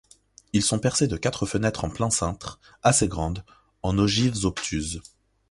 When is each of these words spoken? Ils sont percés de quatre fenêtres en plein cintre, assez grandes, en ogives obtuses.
Ils 0.51 0.63
sont 0.63 0.79
percés 0.79 1.05
de 1.07 1.15
quatre 1.15 1.45
fenêtres 1.45 1.85
en 1.85 1.91
plein 1.91 2.09
cintre, 2.09 2.59
assez 2.81 3.07
grandes, 3.07 3.45
en 3.83 3.99
ogives 3.99 4.45
obtuses. 4.45 4.99